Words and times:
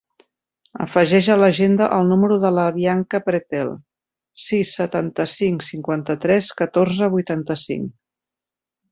Afegeix 0.83 1.27
a 1.31 1.35
l'agenda 1.41 1.89
el 1.97 2.07
número 2.11 2.37
de 2.45 2.49
la 2.59 2.63
Bianca 2.77 3.19
Pretel: 3.27 3.69
sis, 4.45 4.71
setanta-cinc, 4.77 5.65
cinquanta-tres, 5.67 6.49
catorze, 6.63 7.11
vuitanta-cinc. 7.17 7.93